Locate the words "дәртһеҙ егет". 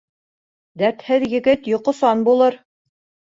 0.81-1.69